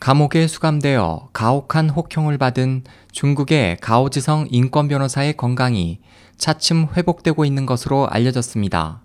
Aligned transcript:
감옥에 0.00 0.46
수감되어 0.46 1.28
가혹한 1.34 1.90
혹형을 1.90 2.38
받은 2.38 2.84
중국의 3.12 3.76
가오지성 3.82 4.46
인권 4.50 4.88
변호사의 4.88 5.36
건강이 5.36 6.00
차츰 6.38 6.88
회복되고 6.96 7.44
있는 7.44 7.66
것으로 7.66 8.08
알려졌습니다. 8.08 9.02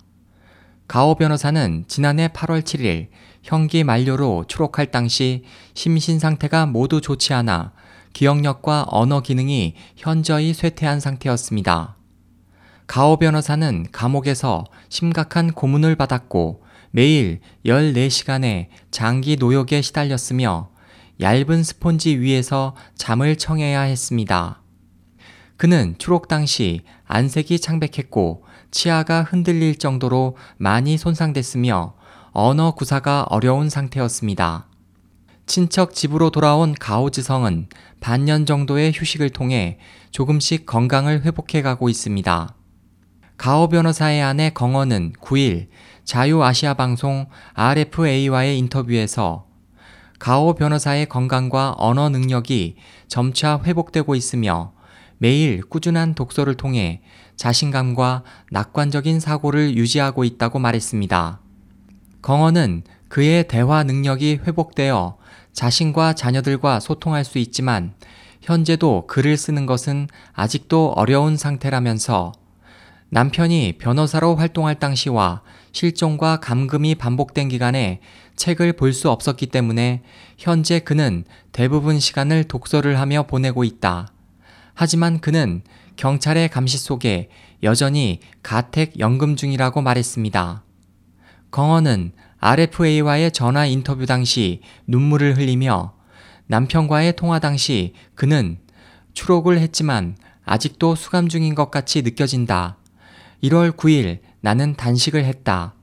가오 0.88 1.16
변호사는 1.16 1.84
지난해 1.90 2.30
8월 2.30 2.62
7일 2.62 3.10
형기 3.44 3.84
만료로 3.84 4.46
추록할 4.48 4.90
당시 4.92 5.44
심신 5.74 6.18
상태가 6.18 6.66
모두 6.66 7.02
좋지 7.02 7.34
않아 7.34 7.74
기억력과 8.14 8.86
언어 8.88 9.20
기능이 9.20 9.76
현저히 9.98 10.54
쇠퇴한 10.54 11.02
상태였습니다. 11.02 11.98
가오 12.88 13.18
변호사는 13.18 13.88
감옥에서 13.92 14.64
심각한 14.88 15.52
고문을 15.52 15.98
받았고 15.98 16.64
매일 16.92 17.42
14시간의 17.66 18.68
장기 18.92 19.36
노역에 19.36 19.82
시달렸으며 19.82 20.74
얇은 21.22 21.64
스폰지 21.64 22.20
위에서 22.20 22.76
잠을 22.96 23.38
청해야 23.38 23.82
했습니다. 23.82 24.62
그는 25.58 25.96
추록 25.98 26.28
당시 26.28 26.82
안색이 27.06 27.60
창백했고 27.60 28.44
치아가 28.72 29.24
흔들릴 29.24 29.78
정도로 29.78 30.36
많이 30.58 30.98
손상됐으며 30.98 31.96
언어 32.32 32.72
구사가 32.72 33.28
어려운 33.30 33.70
상태였습니다. 33.70 34.68
친척 35.46 35.94
집으로 35.94 36.32
돌아온 36.32 36.74
가오지성은 36.74 37.70
반년 38.02 38.46
정도의 38.46 38.92
휴식을 38.94 39.30
통해 39.30 39.80
조금씩 40.12 40.66
건강을 40.66 41.24
회복해 41.24 41.62
가고 41.62 41.88
있습니다. 41.88 42.56
가오 43.38 43.70
변호사의 43.70 44.22
아내 44.22 44.50
건원은 44.50 45.14
9일 45.22 45.68
자유아시아 46.04 46.74
방송 46.74 47.28
RFA와의 47.54 48.58
인터뷰에서 48.58 49.46
가오 50.20 50.54
변호사의 50.54 51.08
건강과 51.08 51.76
언어 51.78 52.10
능력이 52.10 52.76
점차 53.08 53.62
회복되고 53.64 54.16
있으며 54.16 54.74
매일 55.18 55.62
꾸준한 55.62 56.16
독서를 56.16 56.56
통해 56.56 57.02
자신감과 57.36 58.24
낙관적인 58.52 59.20
사고를 59.20 59.76
유지하고 59.76 60.24
있다고 60.24 60.60
말했습니다. 60.60 61.40
건원은 62.22 62.84
그의 63.08 63.48
대화 63.48 63.84
능력이 63.84 64.42
회복되어 64.46 65.18
자신과 65.54 66.14
자녀들과 66.14 66.80
소통할 66.80 67.24
수 67.24 67.38
있지만 67.38 67.94
현재도 68.42 69.08
글을 69.08 69.38
쓰는 69.38 69.66
것은 69.66 70.08
아직도 70.34 70.94
어려운 70.96 71.38
상태라면서 71.38 72.34
남편이 73.10 73.78
변호사로 73.78 74.36
활동할 74.36 74.76
당시와 74.76 75.42
실종과 75.72 76.40
감금이 76.40 76.96
반복된 76.96 77.50
기간에 77.50 78.02
책을 78.36 78.74
볼 78.74 78.94
수 78.94 79.10
없었기 79.10 79.48
때문에 79.48 80.02
현재 80.38 80.80
그는 80.80 81.24
대부분 81.52 82.00
시간을 82.00 82.46
독서를 82.46 83.00
하며 83.00 83.24
보내고 83.24 83.64
있다. 83.64 84.12
하지만 84.74 85.20
그는 85.20 85.62
경찰의 85.96 86.50
감시 86.50 86.78
속에 86.78 87.30
여전히 87.64 88.20
가택 88.44 89.00
연금 89.00 89.36
중이라고 89.36 89.82
말했습니다. 89.82 90.64
건원은 91.52 92.12
RFA와의 92.40 93.32
전화 93.32 93.66
인터뷰 93.66 94.06
당시 94.06 94.62
눈물을 94.88 95.38
흘리며 95.38 95.94
남편과의 96.48 97.16
통화 97.16 97.40
당시 97.40 97.94
그는 98.14 98.60
추록을 99.14 99.60
했지만 99.60 100.18
아직도 100.44 100.96
수감 100.96 101.30
중인 101.30 101.56
것 101.56 101.72
같이 101.72 102.02
느껴진다. 102.02 102.78
1월 103.44 103.76
9일 103.76 104.20
나는 104.42 104.76
단식을 104.76 105.24
했다. 105.26 105.74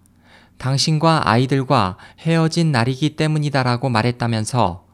당신과 0.58 1.28
아이들과 1.28 1.97
헤어진 2.20 2.70
날이기 2.72 3.17
때문이다라고 3.17 3.89
말했다면서 3.89 4.86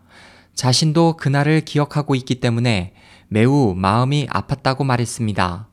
자신도 0.55 1.17
그날을 1.19 1.61
기억하고 1.61 2.15
있기 2.15 2.37
때문에 2.37 2.95
매우 3.28 3.75
마음이 3.77 4.27
아팠다고 4.28 4.84
말했습니다. 4.84 5.69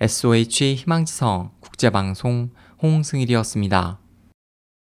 SOH 0.00 0.74
희망지성 0.74 1.52
국제방송 1.60 2.50
홍승일이었습니다. 2.82 3.98